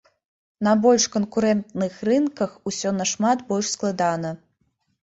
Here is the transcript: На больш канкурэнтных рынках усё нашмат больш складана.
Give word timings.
На 0.67 0.71
больш 0.85 1.05
канкурэнтных 1.17 2.01
рынках 2.11 2.57
усё 2.73 2.95
нашмат 3.03 3.49
больш 3.53 3.67
складана. 3.79 4.35